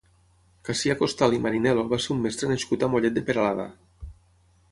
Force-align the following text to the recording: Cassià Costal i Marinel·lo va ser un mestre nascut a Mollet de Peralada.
Cassià 0.69 0.95
Costal 1.01 1.35
i 1.37 1.41
Marinel·lo 1.43 1.83
va 1.91 2.01
ser 2.07 2.11
un 2.17 2.23
mestre 2.25 2.49
nascut 2.53 2.85
a 2.87 2.91
Mollet 2.95 3.17
de 3.19 3.25
Peralada. 3.27 3.69